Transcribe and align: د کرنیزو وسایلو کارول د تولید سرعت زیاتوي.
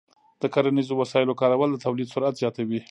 د 0.41 0.43
کرنیزو 0.53 0.93
وسایلو 1.01 1.39
کارول 1.41 1.69
د 1.71 1.77
تولید 1.85 2.11
سرعت 2.13 2.33
زیاتوي. 2.41 2.79